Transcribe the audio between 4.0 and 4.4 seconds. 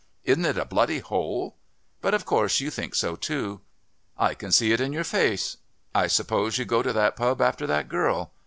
I